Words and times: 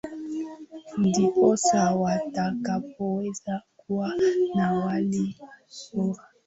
ndiposa 0.97 1.95
watakapoweza 1.95 3.61
kuwa 3.77 4.13
na 4.55 4.63
hali 4.65 5.37
bora 5.93 6.21